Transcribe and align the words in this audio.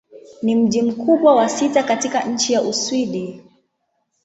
Ni 0.41 0.55
mji 0.55 0.81
mkubwa 0.81 1.35
wa 1.35 1.49
sita 1.49 1.83
katika 1.83 2.23
nchi 2.23 2.55
wa 2.55 2.61
Uswidi. 2.61 3.41